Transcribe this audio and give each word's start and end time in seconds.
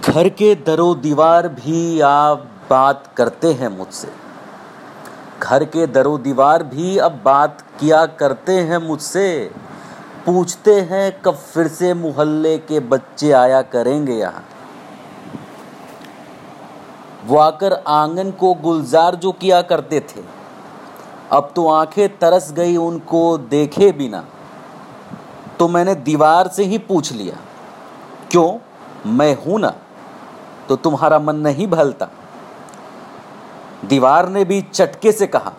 घर 0.00 0.28
के 0.28 0.54
दरो 0.54 0.94
दीवार 0.94 1.48
भी 1.48 2.00
आप 2.00 2.50
बात 2.70 3.06
करते 3.16 3.52
हैं 3.52 3.68
मुझसे। 3.68 4.08
घर 5.42 5.64
के 5.64 5.86
दरो 5.86 6.16
दीवार 6.18 6.62
भी 6.62 6.96
अब 6.98 7.20
बात 7.24 7.60
किया 7.80 8.04
करते 8.06 8.52
हैं 8.52 8.78
मुझसे। 8.78 9.50
पूछते 10.26 10.80
हैं 10.80 11.22
कब 11.22 11.34
फिर 11.34 11.68
से 11.68 11.92
मोहल्ले 11.94 12.56
के 12.58 12.80
बच्चे 12.80 13.32
आया 13.32 13.62
करेंगे 13.62 14.12
यहाँ। 14.12 14.44
वो 17.26 17.38
आकर 17.38 17.72
आँगन 17.72 18.30
को 18.30 18.54
गुलजार 18.54 19.14
जो 19.14 19.32
किया 19.32 19.62
करते 19.62 20.00
थे। 20.00 20.22
अब 21.32 21.52
तो 21.56 21.68
आँखें 21.68 22.18
तरस 22.18 22.52
गई, 22.52 22.76
उनको 22.76 23.38
देखे 23.38 23.92
बिना। 23.92 24.24
तो 25.58 25.68
मैंने 25.68 25.94
दीवार 25.94 26.48
से 26.48 26.64
ही 26.64 26.78
पूछ 26.78 27.12
लिया, 27.12 27.36
क्यों? 28.30 28.50
मैं 29.06 29.34
हूँ 29.36 29.58
ना 29.60 29.72
तो 30.68 30.76
तुम्हारा 30.76 31.18
मन 31.18 31.36
नहीं 31.36 31.66
भलता 31.66 32.08
दीवार 33.84 34.28
ने 34.28 34.44
भी 34.44 34.60
चटके 34.62 35.12
से 35.12 35.26
कहा, 35.26 35.52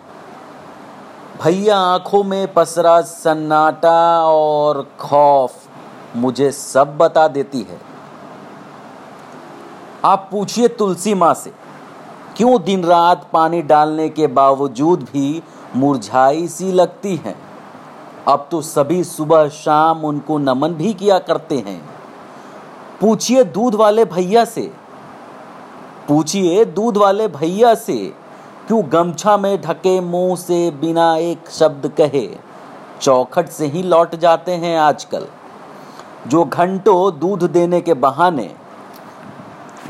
भैया 1.42 1.78
आँखों 1.78 2.22
में 2.24 2.52
पसरा 2.54 3.00
सन्नाटा 3.02 4.22
और 4.22 4.82
खौफ 5.00 6.16
मुझे 6.16 6.50
सब 6.52 6.96
बता 6.98 7.26
देती 7.28 7.60
है। 7.60 7.80
आप 10.04 10.28
पूछिए 10.30 10.68
तुलसी 10.68 11.14
माँ 11.14 11.32
से, 11.34 11.52
क्यों 12.36 12.62
दिन 12.64 12.84
रात 12.84 13.28
पानी 13.32 13.62
डालने 13.62 14.08
के 14.08 14.26
बावजूद 14.26 15.02
भी 15.02 15.42
मुरझाई 15.76 16.46
सी 16.48 16.72
लगती 16.72 17.16
हैं? 17.16 17.36
अब 18.28 18.48
तो 18.50 18.60
सभी 18.62 19.02
सुबह 19.04 19.48
शाम 19.48 20.04
उनको 20.04 20.38
नमन 20.38 20.74
भी 20.74 20.92
किया 20.94 21.18
करते 21.20 21.58
हैं। 21.58 21.80
पूछिए 23.00 23.44
दूध 23.44 23.74
वाले 23.74 24.04
भैया 24.04 24.44
से। 24.44 24.72
पूछिए 26.08 26.64
दूध 26.64 26.96
वाले 26.96 27.28
भैया 27.28 27.74
से, 27.74 28.14
क्यों 28.66 28.82
गमछा 28.92 29.36
में 29.36 29.60
ढके 29.60 30.00
मुँह 30.00 30.36
से 30.36 30.70
बिना 30.70 31.16
एक 31.16 31.50
शब्द 31.50 31.88
कहे। 31.88 32.28
चौखट 33.00 33.48
से 33.48 33.66
ही 33.66 33.82
लौट 33.82 34.14
जाते 34.14 34.52
हैं 34.52 34.78
आजकल। 34.78 35.26
जो 36.26 36.44
घंटों 36.44 37.18
दूध 37.18 37.42
देने 37.42 37.80
के 37.80 37.94
बहाने। 37.94 38.54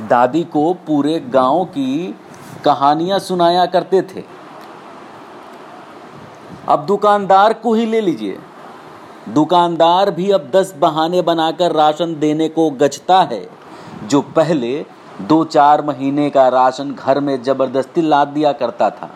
दादी 0.08 0.44
को 0.44 0.74
पूरे 0.74 1.20
गाँव 1.20 1.64
की 1.64 2.14
कहानियाँ 2.64 3.18
सुनाया 3.18 3.66
करते 3.66 4.02
थे। 4.02 4.24
अब 6.68 6.86
दुकानदार 6.86 7.52
को 7.52 7.74
ही 7.74 7.86
ले 7.86 8.00
लीजिए। 8.00 8.38
दुकानदार 9.28 10.10
भी 10.10 10.30
अब 10.30 10.50
दस 10.50 10.74
बहाने 10.78 11.22
बनाकर 11.22 11.72
राशन 11.72 12.14
देने 12.14 12.48
को 12.48 12.70
गचता 12.70 13.20
है, 13.22 13.46
जो 14.04 14.20
पहले 14.36 14.84
दो 15.22 15.44
चार 15.44 15.82
महीने 15.82 16.28
का 16.30 16.48
राशन 16.48 16.92
घर 16.94 17.20
में 17.20 17.42
ज़बरदस्ती 17.42 18.02
लाद 18.02 18.28
दिया 18.28 18.52
करता 18.52 18.90
था। 18.90 19.10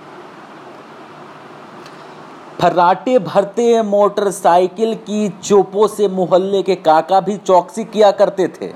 फर्राटे 2.60 3.18
भरते 3.18 3.82
मोटरसाइकिल 3.82 4.94
की 4.94 5.28
चोपों 5.28 5.86
से 5.88 6.08
मोहल्ले 6.08 6.62
के 6.62 6.74
काका 6.74 7.20
भी 7.20 7.36
चौकसी 7.36 7.84
किया 7.84 8.10
करते 8.10 8.48
थे। 8.48 8.72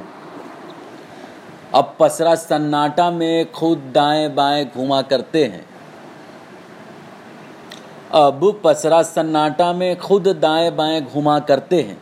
अब 1.74 1.94
पसरा 2.00 2.34
सन्नाटा 2.34 3.10
में 3.10 3.52
खुद 3.52 3.78
दाएँ 3.94 4.28
बाएँ 4.28 4.64
घुमा 4.76 5.02
करते 5.02 5.44
हैं। 5.44 5.64
अब 8.14 8.60
पसरा 8.64 9.02
सन्नाटा 9.02 9.72
में 9.72 9.96
खुद 9.96 10.28
दाएँ 10.28 10.70
बाएँ 10.70 11.00
घुमा 11.00 11.38
करते 11.38 11.80
हैं। 11.82 11.98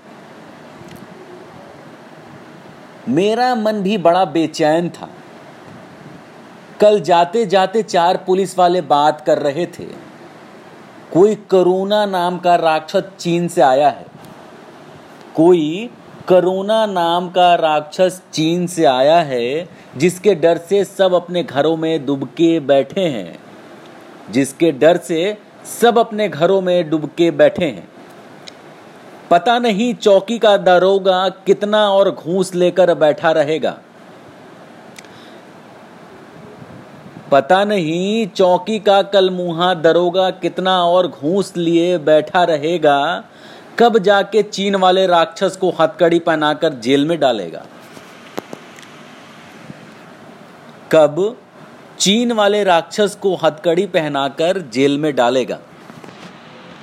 मेरा 3.08 3.54
मन 3.54 3.72
भी 3.72 3.98
बड़ा 3.98 4.24
बेचैन 4.24 4.88
था। 4.88 5.08
कल 6.80 7.00
जाते 7.00 7.46
जाते 7.46 7.82
चार 7.82 8.16
पुलिस 8.16 8.58
वाले 8.58 8.80
बात 8.80 9.20
कर 9.20 9.38
रहे 9.38 9.66
थे। 9.66 9.84
कोई 11.12 11.34
करोना 11.34 12.06
नाम 12.06 12.38
का 12.38 12.54
राक्षस 12.54 13.02
चीन 13.18 13.48
से 13.48 13.60
आया 13.60 13.88
है। 13.88 14.06
कोई 15.34 15.90
करोना 16.28 16.86
नाम 16.86 17.28
का 17.28 17.54
राक्षस 17.54 18.22
चीन 18.32 18.66
से 18.66 18.84
आया 18.84 19.20
है, 19.20 19.68
जिसके 19.96 20.34
डर 20.34 20.58
से 20.58 20.84
सब 20.84 21.14
अपने 21.14 21.42
घरों 21.42 21.76
में 21.76 22.06
दुबके 22.06 22.60
बैठे 22.60 23.00
हैं। 23.00 23.38
जिसके 24.30 24.72
डर 24.72 24.96
से 24.96 25.38
सब 25.64 25.98
अपने 25.98 26.28
घरों 26.28 26.60
में 26.60 26.90
डुबके 26.90 27.30
बैठे 27.30 27.64
हैं। 27.64 27.88
पता 29.30 29.58
नहीं 29.58 29.94
चौकी 29.94 30.38
का 30.38 30.56
दरोगा 30.56 31.28
कितना 31.46 31.78
और 31.90 32.10
घूस 32.10 32.54
लेकर 32.54 32.94
बैठा 32.94 33.30
रहेगा। 33.30 33.78
पता 37.30 37.64
नहीं 37.64 38.26
चौकी 38.26 38.78
का 38.78 39.00
कल 39.02 39.30
मुहा 39.30 39.72
दरोगा 39.74 40.28
कितना 40.30 40.76
और 40.84 41.06
घूस 41.08 41.52
लिए 41.56 41.98
बैठा 41.98 42.42
रहेगा, 42.44 43.24
कब 43.78 43.98
जाके 43.98 44.42
चीन 44.42 44.76
वाले 44.76 45.06
राक्षस 45.06 45.56
को 45.56 45.70
हथकड़ी 45.80 46.18
पहनाकर 46.18 46.72
जेल 46.78 47.06
में 47.06 47.18
डालेगा। 47.20 47.64
कब? 50.92 51.36
चीन 52.02 52.32
वाले 52.32 52.64
राक्षस 52.64 53.14
को 53.22 53.34
हथकड़ी 53.34 53.86
पहनाकर 53.86 54.58
जेल 54.72 54.98
में 54.98 55.14
डालेगा। 55.16 55.58